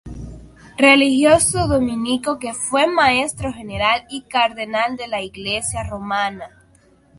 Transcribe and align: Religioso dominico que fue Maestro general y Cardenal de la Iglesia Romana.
Religioso 0.79 1.67
dominico 1.67 2.39
que 2.39 2.55
fue 2.55 2.87
Maestro 2.87 3.53
general 3.53 4.03
y 4.09 4.23
Cardenal 4.23 4.97
de 4.97 5.07
la 5.07 5.21
Iglesia 5.21 5.83
Romana. 5.83 6.49